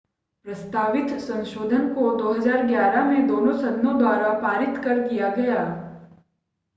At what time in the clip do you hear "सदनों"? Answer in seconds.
3.53-3.97